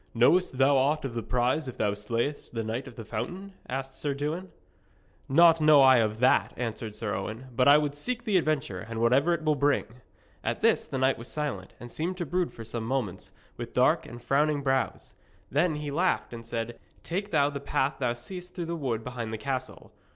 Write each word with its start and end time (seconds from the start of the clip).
'Knowest 0.15 0.57
thou 0.57 0.77
aught 0.77 1.05
of 1.05 1.13
the 1.13 1.21
prize 1.21 1.67
if 1.67 1.77
thou 1.77 1.93
slayest 1.93 2.55
the 2.55 2.63
Knight 2.63 2.87
of 2.87 2.95
the 2.95 3.05
Fountain?' 3.05 3.53
asked 3.69 3.93
Sir 3.93 4.15
Dewin. 4.15 4.49
'Naught 5.29 5.61
know 5.61 5.81
I 5.83 5.97
of 5.97 6.17
that,' 6.17 6.53
answered 6.57 6.95
Sir 6.95 7.13
Owen; 7.13 7.49
'but 7.55 7.67
I 7.67 7.77
would 7.77 7.93
seek 7.93 8.23
the 8.23 8.37
adventure, 8.37 8.79
and 8.79 8.99
whatever 8.99 9.31
it 9.31 9.43
will 9.43 9.53
bring.' 9.53 10.01
At 10.43 10.63
this 10.63 10.87
the 10.87 10.97
knight 10.97 11.19
was 11.19 11.27
silent, 11.27 11.75
and 11.79 11.91
seemed 11.91 12.17
to 12.17 12.25
brood 12.25 12.51
for 12.51 12.65
some 12.65 12.83
moments, 12.83 13.31
with 13.57 13.75
dark 13.75 14.07
and 14.07 14.19
frowning 14.19 14.63
brows. 14.63 15.13
Then 15.51 15.75
he 15.75 15.91
laughed 15.91 16.33
and 16.33 16.47
said: 16.47 16.79
'Take 17.03 17.29
thou 17.29 17.51
the 17.51 17.59
path 17.59 17.99
thou 17.99 18.13
seest 18.15 18.55
through 18.55 18.65
the 18.65 18.75
wood 18.75 19.03
behind 19.03 19.31
the 19.31 19.37
castle. 19.37 19.93